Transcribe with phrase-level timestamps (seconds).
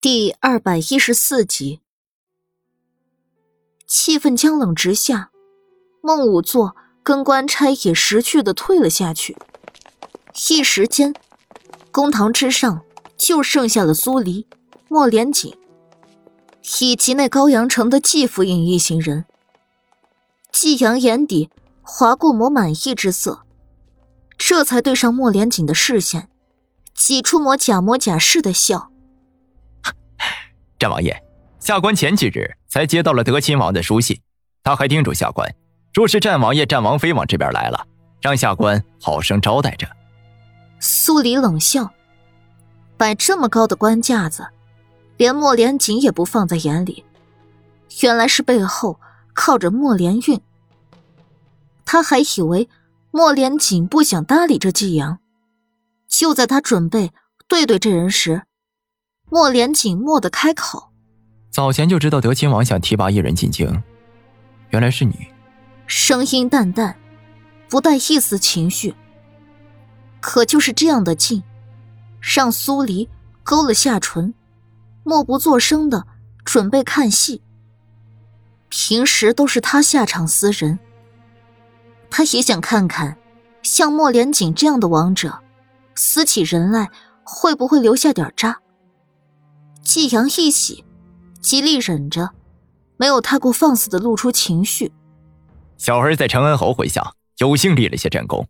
[0.00, 1.80] 第二百一十四集，
[3.84, 5.32] 气氛僵冷直下，
[6.00, 9.36] 孟武座跟官差也识趣的退了下去。
[10.50, 11.12] 一时间，
[11.90, 12.82] 公堂之上
[13.16, 14.46] 就剩下了苏黎、
[14.86, 15.58] 莫连锦
[16.80, 19.24] 以及那高阳城的季府影一行人。
[20.52, 21.50] 季阳眼底
[21.82, 23.42] 划过抹满意之色，
[24.36, 26.28] 这才对上莫连锦的视线，
[26.94, 28.92] 挤出抹假模假式的笑。
[30.78, 31.20] 战王爷，
[31.58, 34.20] 下官前几日才接到了德亲王的书信，
[34.62, 35.52] 他还叮嘱下官，
[35.92, 37.86] 若是战王爷、战王妃往这边来了，
[38.20, 39.88] 让下官好生招待着。
[40.78, 41.92] 苏黎冷笑，
[42.96, 44.46] 摆这么高的官架子，
[45.16, 47.04] 连莫连锦也不放在眼里，
[48.02, 49.00] 原来是背后
[49.34, 50.40] 靠着莫连运。
[51.84, 52.68] 他还以为
[53.10, 55.18] 莫连锦不想搭理这季阳，
[56.06, 57.10] 就在他准备
[57.48, 58.42] 对对这人时。
[59.30, 60.90] 莫连锦蓦地开口
[61.50, 63.82] ：“早前就知道德亲王想提拔一人进京，
[64.70, 65.28] 原来是你。”
[65.86, 66.96] 声音淡淡，
[67.68, 68.94] 不带一丝情绪。
[70.20, 71.42] 可就是这样的劲，
[72.20, 73.08] 让苏黎
[73.42, 74.34] 勾了下唇，
[75.04, 76.06] 默不作声的
[76.44, 77.42] 准备看戏。
[78.68, 80.78] 平时都是他下场撕人，
[82.10, 83.16] 他也想看看，
[83.62, 85.38] 像莫连锦这样的王者，
[85.94, 86.90] 撕起人来
[87.24, 88.60] 会不会留下点渣。
[89.88, 90.84] 季阳一喜，
[91.40, 92.32] 极力忍着，
[92.98, 94.92] 没有太过放肆的露出情绪。
[95.78, 98.46] 小儿在承恩侯麾下有幸立了些战功，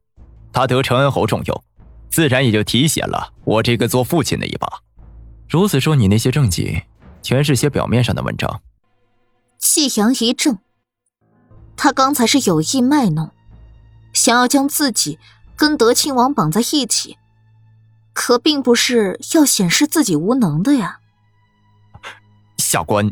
[0.53, 1.63] 他得承恩侯重用，
[2.11, 4.67] 自然也就提携了我这个做父亲的一把。
[5.49, 6.83] 如此说，你那些政绩，
[7.23, 8.61] 全是些表面上的文章。
[9.59, 10.59] 季阳一怔，
[11.77, 13.31] 他刚才是有意卖弄，
[14.13, 15.21] 想要将自己
[15.55, 17.17] 跟德亲王绑在一起，
[18.13, 20.99] 可并不是要显示自己无能的呀。
[22.69, 23.11] 下官，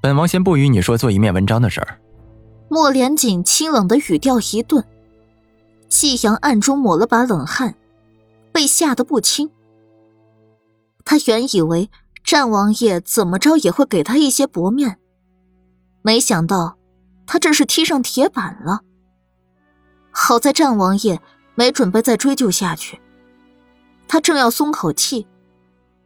[0.00, 2.00] 本王先不与你说做一面文章的事儿。
[2.70, 4.82] 莫连锦清冷的语调一顿，
[5.90, 7.74] 季阳暗中抹了把冷汗，
[8.50, 9.50] 被吓得不轻。
[11.04, 11.90] 他原以为
[12.24, 14.96] 战王爷怎么着也会给他一些薄面，
[16.00, 16.78] 没想到
[17.26, 18.80] 他这是踢上铁板了。
[20.10, 21.20] 好在战王爷
[21.54, 22.98] 没准备再追究下去，
[24.08, 25.26] 他正要松口气，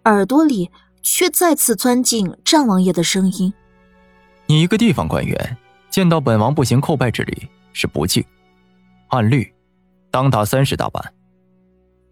[0.02, 0.68] 耳朵里。
[1.08, 3.54] 却再次钻进战王爷的声音
[4.46, 5.56] ：“你一个地方官员，
[5.88, 8.24] 见到本王不行叩拜之礼是不敬，
[9.10, 9.54] 按律，
[10.10, 11.14] 当打三十大板。”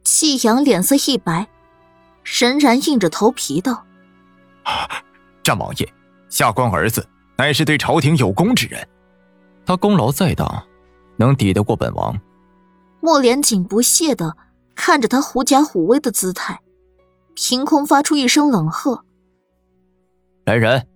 [0.04, 1.48] 季阳脸色一白，
[2.22, 3.84] 仍然硬着头皮道
[5.42, 5.92] ：“战王爷，
[6.28, 7.04] 下官儿子
[7.36, 8.86] 乃是对朝廷有功之人，
[9.66, 10.64] 他功劳再大，
[11.16, 12.16] 能抵得过本王？”
[13.02, 14.36] 莫连锦不屑的
[14.76, 16.60] 看着他狐假虎威的姿态。
[17.34, 19.04] 凭空发出一声冷喝
[20.46, 20.86] ：“来人，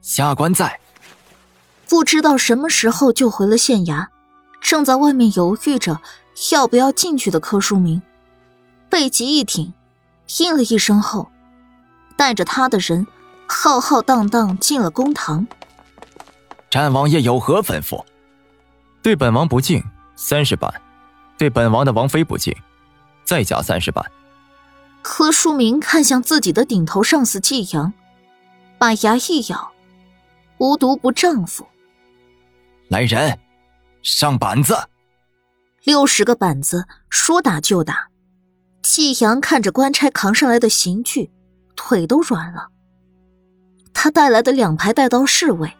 [0.00, 0.80] 下官在。”
[1.88, 4.08] 不知道什么时候就回了县衙，
[4.60, 6.00] 正在外面犹豫着
[6.52, 8.02] 要不要进去的柯书明，
[8.90, 9.72] 背脊一挺，
[10.38, 11.30] 应了一声后，
[12.16, 13.06] 带着他的人
[13.46, 15.46] 浩浩荡荡进了公堂。
[16.68, 18.04] 战王爷有何吩咐？
[19.00, 19.80] 对本王不敬，
[20.16, 20.68] 三十板；
[21.38, 22.52] 对本王的王妃不敬，
[23.24, 24.04] 再加三十板。
[25.08, 27.92] 柯书明看向自己的顶头上司季阳，
[28.76, 29.70] 把牙一咬
[30.58, 31.64] ：“无毒不丈夫。”
[32.90, 33.38] 来人，
[34.02, 34.76] 上板子！
[35.84, 38.08] 六十个板子，说打就打。
[38.82, 41.30] 季阳看着官差扛上来的刑具，
[41.76, 42.70] 腿都软了。
[43.94, 45.72] 他带来的两排带刀侍卫，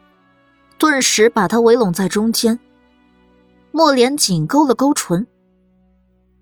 [0.79, 2.61] 顿时把他围拢在中间。
[3.73, 5.27] 莫连锦勾了勾唇，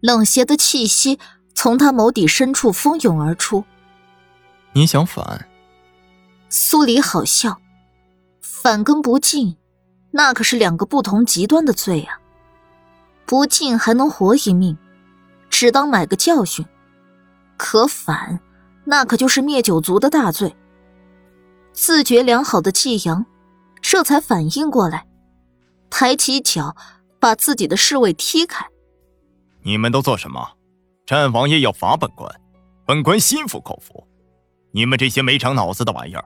[0.01, 1.19] 冷邪的气息。
[1.55, 3.65] 从他眸底深处蜂涌而出。
[4.73, 5.49] 你想反？
[6.49, 7.61] 苏黎好笑，
[8.41, 9.57] 反跟不敬，
[10.13, 12.21] 那可是两个不同极端的罪啊！
[13.27, 14.77] 不敬还能活一命，
[15.49, 16.65] 只当买个教训；
[17.57, 18.39] 可反，
[18.85, 20.55] 那可就是灭九族的大罪。
[21.73, 23.27] 自觉良好的季阳，
[23.81, 25.07] 这才反应过来，
[25.91, 26.77] 抬起脚
[27.19, 28.67] 把自己的侍卫踢开。
[29.63, 30.57] 你们都做什么？
[31.07, 32.41] 战王爷要罚本官，
[32.87, 34.07] 本官心服口服。
[34.71, 36.25] 你们这些没长脑子的玩意儿，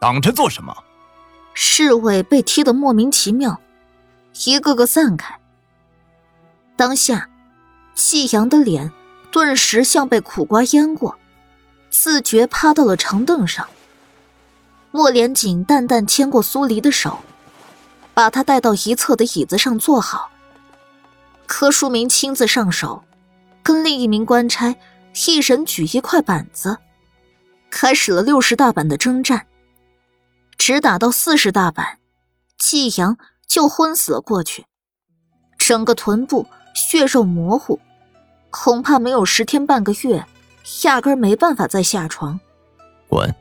[0.00, 0.76] 挡着做什么？
[1.54, 3.60] 侍卫被踢得莫名其妙，
[4.44, 5.38] 一个个散开。
[6.76, 7.30] 当下，
[7.94, 8.90] 季阳的脸
[9.30, 11.16] 顿时像被苦瓜腌过，
[11.88, 13.68] 自觉趴到了长凳上。
[14.90, 17.20] 莫连锦淡淡牵过苏黎的手，
[18.14, 20.32] 把他带到一侧的椅子上坐好。
[21.46, 23.04] 柯书明亲自上手。
[23.62, 24.74] 跟另一名官差
[25.26, 26.78] 一人举一块板子，
[27.70, 29.46] 开始了六十大板的征战。
[30.58, 31.98] 只打到四十大板，
[32.58, 34.64] 季阳就昏死了过去，
[35.58, 37.80] 整个臀部血肉模糊，
[38.50, 40.24] 恐怕没有十天半个月，
[40.84, 42.38] 压根没办法再下床。
[43.08, 43.34] 滚！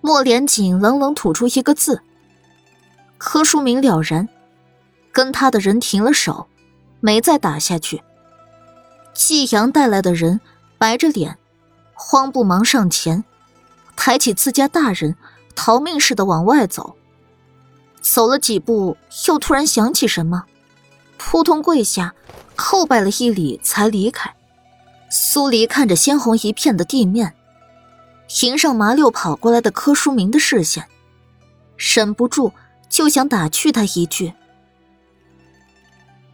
[0.00, 2.02] 莫连锦冷冷吐出一个字。
[3.18, 4.28] 柯书明了然，
[5.12, 6.48] 跟他的人停了手，
[7.00, 8.02] 没再打下去。
[9.14, 10.40] 季阳带来的人
[10.78, 11.38] 白着脸，
[11.94, 13.24] 慌不忙上前，
[13.96, 15.16] 抬起自家大人。
[15.54, 16.96] 逃命似的往外走，
[18.00, 18.96] 走了几步，
[19.28, 20.44] 又突然想起什么，
[21.18, 22.14] 扑通跪下，
[22.56, 24.34] 叩拜了一礼，才离开。
[25.10, 27.34] 苏黎看着鲜红一片的地面，
[28.40, 30.88] 迎上麻溜跑过来的柯书明的视线，
[31.76, 32.54] 忍不住
[32.88, 34.32] 就想打趣他一句：“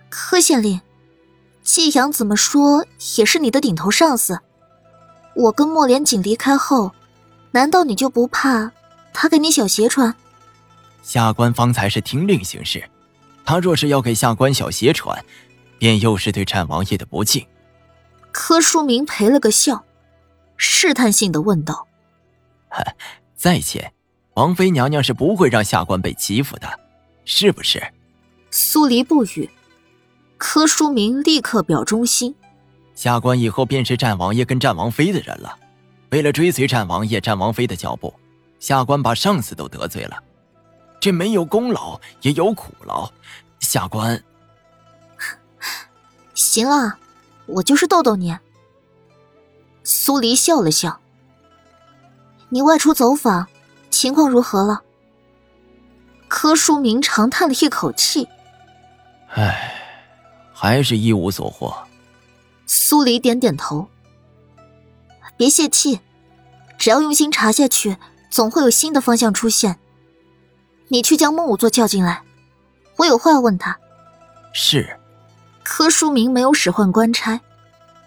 [0.09, 0.81] 柯县令，
[1.69, 2.87] 季阳怎么说
[3.19, 4.41] 也是你的顶头上司，
[5.35, 6.93] 我跟莫连锦离开后，
[7.51, 8.73] 难道你就不怕？”
[9.13, 10.15] 他给你小鞋穿，
[11.03, 12.83] 下官方才是听令行事。
[13.45, 15.23] 他若是要给下官小鞋穿，
[15.79, 17.47] 便又是对战王爷的不敬。
[18.33, 19.85] 柯书明赔了个笑，
[20.57, 21.87] 试探性的问道
[23.37, 23.93] ：“在前，
[24.35, 26.81] 王妃娘娘是不会让下官被欺负的，
[27.27, 27.93] 是不是？”
[28.51, 29.51] 苏黎不语，
[30.39, 32.35] 柯书明立刻表忠心
[32.95, 35.55] ：“下官以后便是战王爷跟战王妃的人了。
[36.11, 38.15] 为了追随战王爷、战王妃的脚步。”
[38.61, 40.21] 下官把上司都得罪了，
[40.99, 43.09] 这没有功劳也有苦劳。
[43.61, 44.21] 下官，
[46.35, 46.99] 行啊，
[47.47, 48.37] 我就是逗逗你。
[49.85, 50.99] 苏黎笑了笑。
[52.49, 53.47] 你外出走访，
[53.91, 54.83] 情况如何了？
[56.27, 58.27] 柯书明长叹了一口气。
[59.29, 59.78] 唉，
[60.61, 61.73] 还是一无所获。
[62.67, 63.89] 苏黎点点头。
[65.37, 66.01] 别泄气，
[66.77, 67.97] 只要用心查下去。
[68.29, 69.79] 总会有新的方向出现。
[70.89, 72.23] 你去将孟武座叫进来，
[72.97, 73.79] 我有话要问他。
[74.53, 74.99] 是。
[75.63, 77.41] 柯书明没有使唤官差，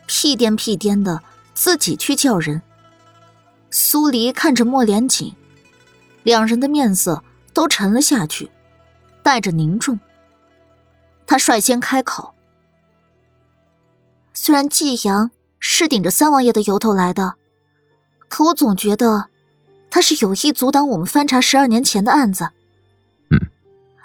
[0.06, 1.24] 屁颠屁颠的
[1.56, 2.62] 自己去叫人。
[3.72, 5.34] 苏黎看着莫连锦，
[6.22, 7.24] 两人的面色
[7.54, 8.52] 都沉了下去，
[9.24, 10.00] 带着凝重。
[11.26, 12.36] 他率先开口
[14.44, 15.30] ：“虽然季阳
[15.60, 17.36] 是顶着三王爷的由头来的，
[18.28, 19.28] 可我总觉得……”
[19.92, 22.50] 他是有意阻挡我们翻查十二年前的案子。
[23.30, 23.38] 嗯，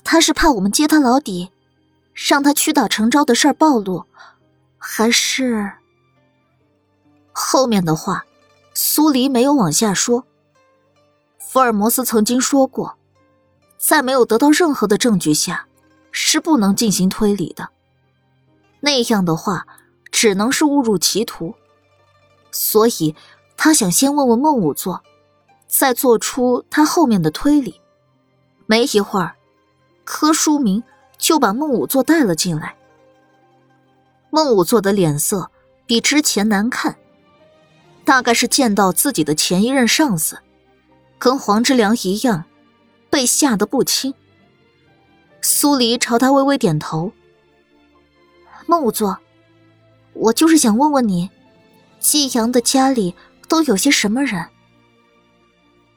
[0.04, 1.52] 他是怕我们揭他老底，
[2.12, 4.04] 让他屈打成招的事儿暴露，
[4.76, 5.72] 还是……
[7.32, 8.26] 后面的话，
[8.74, 10.26] 苏黎没有往下说。
[11.38, 12.98] 福尔摩斯曾经说过，
[13.78, 15.66] 在没有得到任何的证据下，
[16.10, 17.70] 是不能进行推理的。
[18.80, 19.66] 那样的话，
[20.16, 21.54] 只能是误入歧途。
[22.50, 23.14] 所以，
[23.54, 25.02] 他想先问问孟武座。
[25.68, 27.82] 再做出他后面的推理。
[28.66, 29.34] 没一会儿，
[30.04, 30.82] 柯书明
[31.18, 32.76] 就把孟武座带了进来。
[34.30, 35.50] 孟武座的脸色
[35.84, 36.96] 比之前难看，
[38.06, 40.38] 大概是见到自己的前一任上司，
[41.18, 42.44] 跟黄之良一样，
[43.10, 44.14] 被吓得不轻。
[45.42, 47.12] 苏黎朝他微微点头。
[48.66, 49.18] 孟武座，
[50.18, 51.30] 我就是想问问你，
[52.00, 53.14] 季阳的家里
[53.48, 54.46] 都有些什么人？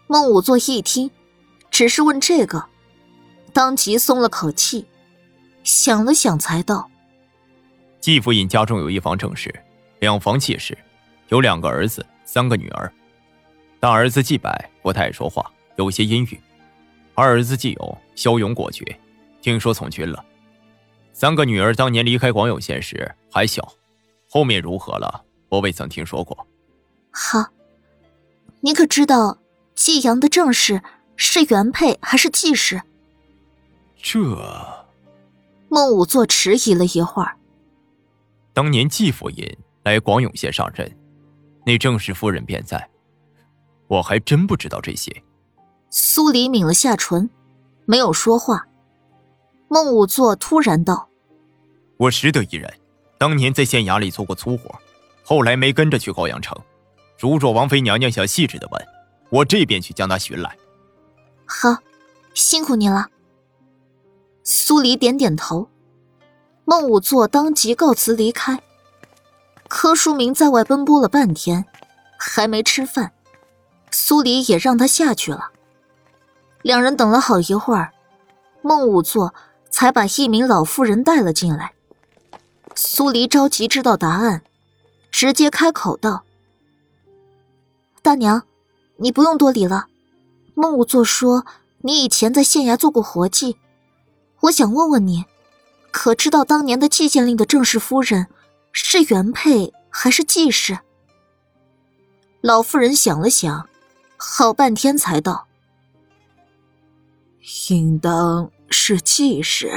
[0.08, 1.10] 孟武座一听，
[1.72, 2.66] 只是问这个，
[3.54, 4.86] 当即松了口气，
[5.64, 6.90] 想了想，才道
[8.02, 9.54] ：“季夫人家中有一房正室，
[10.00, 10.78] 两房妾室，
[11.30, 12.92] 有两个儿子，三个女儿。
[13.80, 16.38] 大儿子季柏不太爱说话，有些阴郁；
[17.16, 18.84] 二儿子季勇骁勇果决，
[19.42, 20.26] 听说从军了。
[21.14, 23.74] 三个女儿当年离开广永县时还小，
[24.30, 26.48] 后面如何了，我未曾听说过。”
[27.12, 27.46] 好，
[28.62, 29.40] 你可知道？
[29.76, 30.84] 季阳的正室
[31.16, 32.82] 是原配还是继室？
[33.96, 34.20] 这，
[35.70, 37.38] 孟武座迟疑了一会儿。
[38.54, 40.98] 当年季夫人来广永县上任，
[41.66, 42.90] 那正室夫人便在，
[43.88, 45.24] 我还真不知道这些。
[45.90, 47.30] 苏黎抿了下唇，
[47.86, 48.68] 没有说话。
[49.70, 51.08] 孟武座突然道
[51.96, 52.79] ：“我识得一人，
[53.20, 54.74] 当年在县衙里做过粗活，
[55.24, 56.58] 后来没跟着去高阳城。
[57.20, 58.84] 如若王妃娘娘想细致的问。”
[59.32, 60.58] 我这边去将她寻来。
[61.46, 61.78] 好，
[62.34, 63.10] 辛苦你了。
[64.44, 65.70] 苏黎点点头，
[66.66, 68.60] 孟武座当即告辞离开。
[69.68, 71.66] 柯书明在外奔波了半天，
[72.18, 73.12] 还没吃饭，
[73.92, 75.52] 苏黎也让他下去了。
[76.64, 77.94] 两人等了好一会儿，
[78.64, 79.36] 孟武座
[79.70, 81.74] 才把一名老妇人带了进来。
[82.76, 84.44] 苏黎着急知道答案，
[85.12, 86.24] 直接开口道
[88.02, 88.44] ：“大娘。”
[89.02, 89.88] 你不用多礼了。
[90.56, 91.46] 孟武作说
[91.84, 93.56] 你以前在县衙做过活计，
[94.42, 95.24] 我想问问你，
[95.90, 98.28] 可知道当年的季县令的正室夫人
[98.74, 100.80] 是原配还是继室？
[102.42, 103.70] 老妇人想了想，
[104.18, 105.48] 好半天才道
[107.70, 109.72] ：“应当是季氏。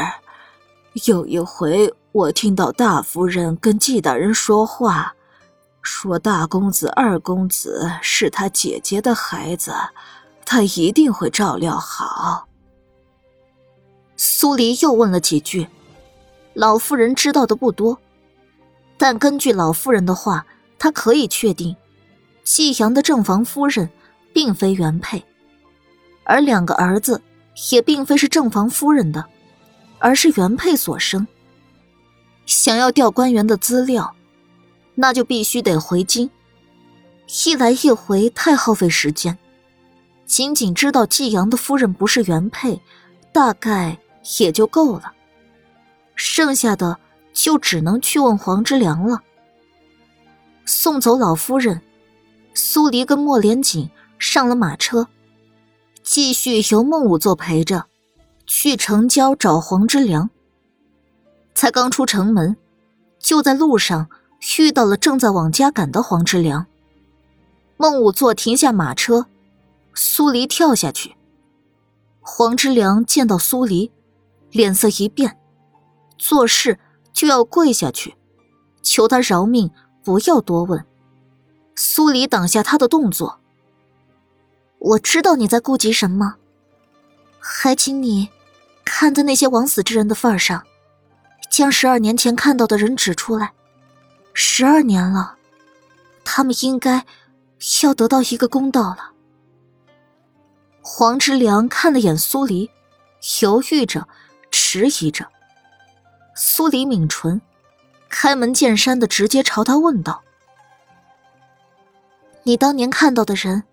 [1.06, 5.14] 有一回，我听到大夫人跟季大人说话。”
[5.82, 9.74] 说大公子、二公子是他姐姐的孩子，
[10.44, 12.46] 他一定会照料好。
[14.16, 15.66] 苏黎又问了几句，
[16.54, 17.98] 老夫人知道的不多，
[18.96, 20.46] 但根据老夫人的话，
[20.78, 21.74] 她可以确定，
[22.44, 23.90] 季阳的正房夫人
[24.32, 25.24] 并非原配，
[26.22, 27.20] 而两个儿子
[27.72, 29.24] 也并非是正房夫人的，
[29.98, 31.26] 而是原配所生。
[32.46, 34.14] 想要调官员的资料。
[34.94, 36.30] 那就必须得回京，
[37.46, 39.38] 一来一回太耗费时间。
[40.26, 42.78] 仅仅知道季阳的夫人不是原配，
[43.32, 43.98] 大概
[44.38, 45.12] 也就够了。
[46.14, 46.98] 剩下的
[47.32, 49.22] 就只能去问黄之良了。
[50.66, 51.80] 送走老夫人，
[52.52, 55.08] 苏黎跟莫连锦上了马车，
[56.02, 57.86] 继续由孟武座陪着，
[58.46, 60.28] 去城郊找黄之良。
[61.62, 62.56] 才刚出城门，
[63.20, 64.08] 就在路上。
[64.58, 66.66] 遇到了正在往家赶的黄之良，
[67.76, 69.26] 孟武座停下马车，
[69.94, 71.14] 苏黎跳下去。
[72.20, 73.92] 黄之良见到苏黎，
[74.50, 75.38] 脸色一变，
[76.18, 76.80] 做事
[77.12, 78.16] 就要跪下去，
[78.82, 79.70] 求他饶命，
[80.02, 80.84] 不要多问。
[81.76, 83.38] 苏黎挡下他的动作。
[84.80, 86.34] 我知道你在顾及什么，
[87.38, 88.30] 还请你
[88.84, 90.64] 看在那些枉死之人的份上，
[91.52, 93.52] 将十二年前看到的人指出来。
[94.32, 95.36] 十二年了，
[96.24, 97.04] 他们应该
[97.82, 99.12] 要得到一个公道了。
[100.80, 102.70] 黄之良看了眼苏黎，
[103.42, 104.08] 犹豫着，
[104.50, 105.28] 迟疑着。
[106.34, 107.42] 苏黎抿唇，
[108.08, 110.22] 开门见山的直接朝他问道
[112.44, 113.64] ：“你当年看到的人，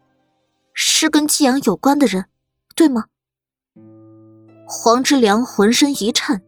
[0.74, 2.26] 是跟季阳有关的人，
[2.76, 3.06] 对吗？”
[4.68, 6.42] 黄之良浑身一颤，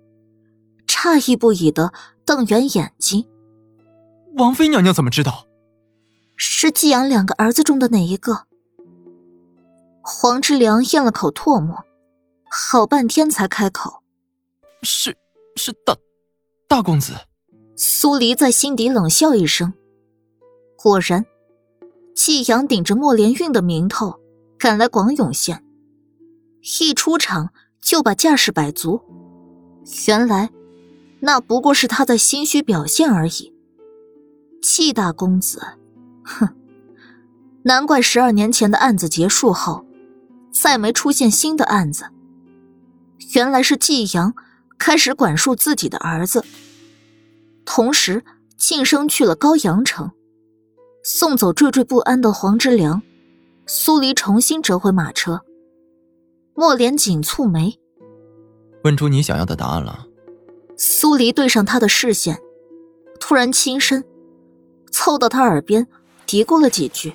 [1.01, 1.91] 诧异不已的
[2.25, 3.27] 瞪圆眼睛。
[4.38, 5.48] 王妃娘娘怎么知道？
[6.36, 8.46] 是季阳两个儿子中的哪一个？
[10.03, 11.84] 黄之良咽了口唾沫，
[12.51, 14.03] 好半天才开口
[14.84, 15.17] ：“是，
[15.55, 15.98] 是大，
[16.67, 17.13] 大公子。”
[17.75, 19.74] 苏黎在心底冷笑一声。
[20.77, 21.25] 果然，
[22.13, 24.20] 季阳顶着莫连运的名头
[24.60, 25.65] 赶来广永县，
[26.79, 29.01] 一出场就把架势摆足。
[30.08, 30.51] 原来，
[31.22, 33.54] 那不过是他在心虚表现而已。
[34.62, 35.62] 季大公子，
[36.24, 36.50] 哼，
[37.63, 39.86] 难怪十二年前的案子结束后，
[40.51, 42.06] 再没出现新的案子。
[43.34, 44.34] 原来是季阳
[44.78, 46.44] 开始管束自己的儿子，
[47.66, 48.24] 同时
[48.58, 50.12] 晋升去了高阳城，
[51.04, 53.01] 送走惴惴不安的黄之良。
[53.68, 55.42] 苏黎重新折回马车，
[56.56, 57.80] 莫连锦蹙眉，
[58.84, 60.08] 问出你想要的答案了。
[60.78, 62.40] 苏黎对上他的视线，
[63.20, 64.04] 突然轻身。
[64.92, 65.88] 凑到他耳边
[66.25, 67.13] 嘀咕了几句。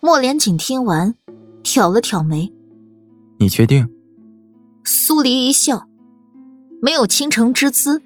[0.00, 1.14] 莫连锦听完，
[1.62, 2.52] 挑了挑眉
[3.38, 3.88] ：“你确定？”
[4.84, 5.88] 苏黎一笑，
[6.80, 8.00] 没有倾城之姿，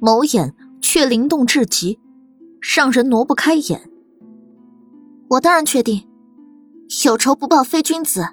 [0.00, 1.98] 眸眼却灵动至极，
[2.76, 3.90] 让人挪不开眼。
[5.30, 6.08] 我当然确定，
[7.04, 8.28] 有仇不报非君子。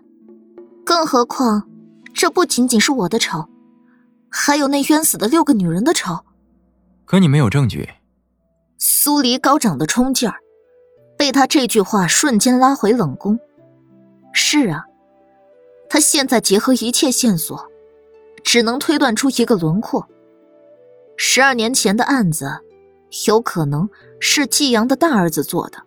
[0.85, 1.67] 更何况，
[2.13, 3.49] 这不仅仅是我的仇，
[4.37, 6.19] 还有那冤死的六个女人的仇。
[7.05, 7.89] 可你没有证据。
[8.77, 10.35] 苏黎高涨的冲劲儿，
[11.17, 13.39] 被他这句话瞬间拉回冷宫。
[14.33, 14.83] 是啊，
[15.89, 17.65] 他现在结合一切线索，
[18.43, 20.05] 只能推断出一个轮廓：
[21.15, 22.59] 十二年前的案子，
[23.27, 23.89] 有可能
[24.19, 25.81] 是季阳的大儿子做的。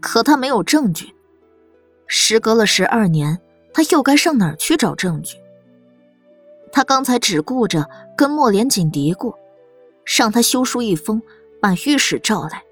[0.00, 1.14] 可他没有证据，
[2.06, 3.38] 时隔了十二年，
[3.74, 5.36] 他又该上哪儿去找证据？
[6.72, 9.34] 他刚才只顾着跟莫连锦嘀咕，
[10.18, 11.22] 让他修书一封。
[11.60, 12.64] 把御史召来，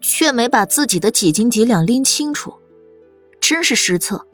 [0.00, 2.54] 却没把自己的几斤几两拎清楚，
[3.40, 4.24] 真是失策。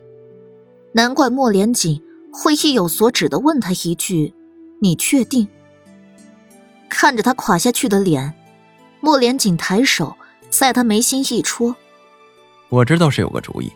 [0.92, 4.34] 难怪莫连锦会意有所指的问他一句
[4.82, 5.48] ：“你确定？”
[6.90, 8.34] 看着他垮下去的脸，
[9.00, 10.14] 莫连锦抬手
[10.50, 11.74] 在他眉心一戳
[12.68, 13.72] ：“我知道是有个主意，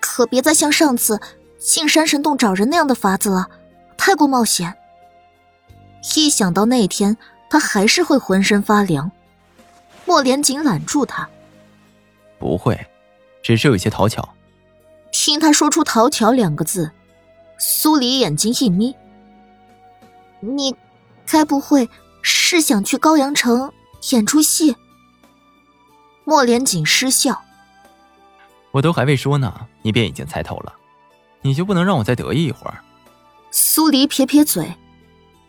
[0.00, 1.20] 可别再像上次
[1.56, 3.48] 进山神洞找人那样的法子了，
[3.96, 4.76] 太过冒险。”
[6.16, 7.16] 一想到那天。
[7.52, 9.12] 他还是会浑身发凉。
[10.06, 11.28] 莫连锦揽住他，
[12.38, 12.86] 不会，
[13.42, 14.26] 只是有些讨巧。
[15.10, 16.90] 听他说出“讨巧”两个字，
[17.58, 18.96] 苏黎眼睛一眯
[20.40, 20.74] ：“你
[21.26, 21.90] 该不会
[22.22, 23.70] 是想去高阳城
[24.12, 24.74] 演出戏？”
[26.24, 27.42] 莫连锦失笑
[28.72, 30.72] ：“我都还未说呢，你便已经猜透了，
[31.42, 32.82] 你就不能让我再得意一会儿？”
[33.52, 34.74] 苏黎撇撇嘴。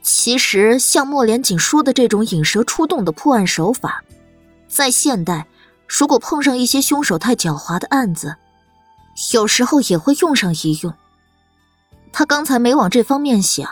[0.01, 4.03] 其实，像莫连锦说的这种引蛇出洞的破案手法，
[4.67, 5.47] 在现代，
[5.87, 8.35] 如果碰上一些凶手太狡猾的案子，
[9.31, 10.93] 有时候也会用上一用。
[12.11, 13.65] 他刚才没往这方面想，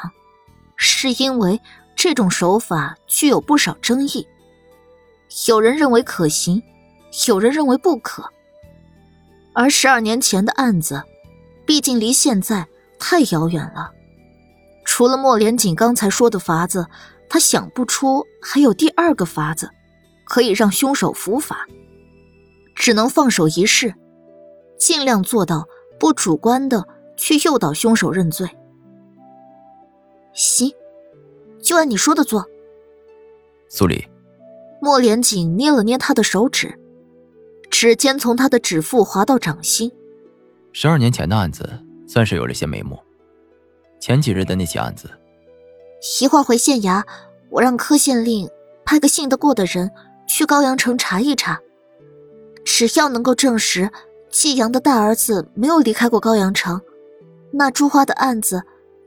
[0.78, 1.60] 是因为
[1.98, 4.26] 这种手法具有不少争议。
[5.48, 6.64] 有人认为可行，
[7.28, 8.24] 有人认为不可。
[9.54, 11.04] 而十二年前的案子，
[11.66, 12.66] 毕竟离现在
[12.98, 13.92] 太遥远了。
[14.94, 16.86] 除了莫连锦刚才说的法子，
[17.30, 19.70] 他想不出还有第二个法子，
[20.26, 21.66] 可以让凶手伏法。
[22.76, 23.96] 只能放手一试，
[24.78, 25.66] 尽量做到
[25.98, 28.50] 不主观的去诱导凶手认罪。
[30.34, 30.74] 行，
[31.64, 32.46] 就按你说的做。
[33.70, 34.06] 苏黎，
[34.82, 36.78] 莫连锦捏了捏他的手指，
[37.70, 39.90] 指尖从他的指腹滑到掌心。
[40.74, 41.80] 十二年前的案子
[42.10, 43.00] 算是有了些眉目。
[44.02, 45.08] 前几日的那起案子，
[46.20, 47.04] 一会儿回县衙，
[47.52, 48.50] 我让柯县令
[48.84, 49.92] 派个信得过的人
[50.28, 51.62] 去高阳城查一查。
[52.66, 53.92] 只要能够证实
[54.32, 56.82] 季阳的大儿子没有离开过高阳城，
[57.52, 58.64] 那朱花的案子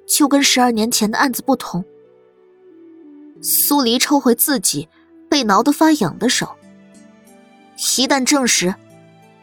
[0.07, 1.85] 就跟十二年前的案子不同。
[3.43, 4.89] 苏黎抽回自己
[5.29, 6.49] 被挠得发痒的手。
[7.99, 8.73] 一旦证实，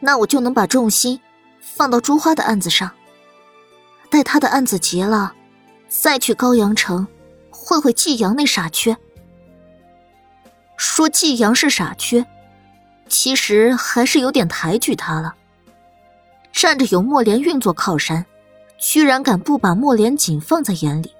[0.00, 1.20] 那我就能把重心
[1.60, 2.90] 放到朱花的案子上。
[4.08, 5.34] 待他的案子结了。
[6.00, 7.06] 再去高阳城，
[7.50, 8.96] 会会季阳那傻缺。
[10.78, 12.24] 说季阳是傻缺，
[13.08, 15.34] 其实还是有点抬举他了。
[16.50, 18.24] 站着有莫连运做靠山，
[18.78, 21.12] 居然敢不把莫连锦放在眼里。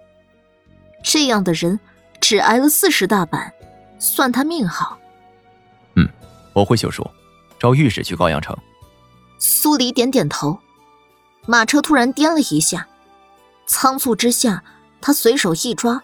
[1.03, 1.79] 这样的人，
[2.19, 3.53] 只挨了四十大板，
[3.99, 4.99] 算他命好。
[5.97, 6.09] 嗯，
[6.55, 7.07] 我会修书，
[7.59, 8.57] 找御史去高阳城。
[9.39, 10.59] 苏黎点点头，
[11.47, 12.89] 马车突然颠了一下。
[13.73, 14.63] 仓促之下，
[15.01, 16.03] 他随手一抓，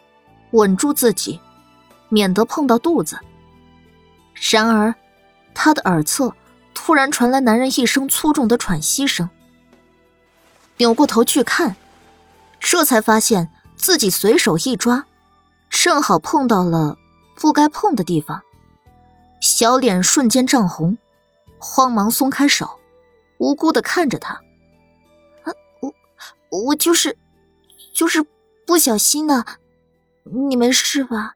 [0.53, 1.39] 稳住自己，
[2.09, 3.19] 免得碰到肚子。
[4.51, 4.95] 然而，
[5.55, 6.35] 他的耳侧
[6.73, 9.29] 突然传来男人一声粗重的喘息声。
[10.79, 11.77] 扭过头去看，
[12.59, 15.05] 这才发现自己随手一抓，
[15.69, 16.97] 正好碰到了
[17.37, 18.41] 不该碰的地方，
[19.43, 20.97] 小脸瞬间涨红，
[21.59, 22.81] 慌忙松开手，
[23.37, 24.41] 无辜的看着他：“，
[25.83, 25.93] 我，
[26.65, 27.15] 我就是。”
[27.99, 28.25] 就是
[28.65, 29.45] 不小心的，
[30.23, 31.35] 你没事吧？